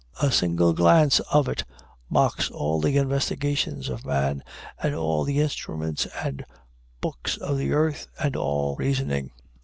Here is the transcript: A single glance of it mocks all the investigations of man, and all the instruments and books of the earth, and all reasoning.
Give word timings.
A 0.19 0.31
single 0.31 0.73
glance 0.73 1.19
of 1.31 1.47
it 1.47 1.63
mocks 2.09 2.49
all 2.49 2.81
the 2.81 2.97
investigations 2.97 3.87
of 3.87 4.03
man, 4.03 4.43
and 4.81 4.95
all 4.95 5.23
the 5.23 5.39
instruments 5.39 6.07
and 6.23 6.43
books 7.01 7.37
of 7.37 7.59
the 7.59 7.73
earth, 7.73 8.07
and 8.17 8.35
all 8.35 8.75
reasoning. 8.77 9.29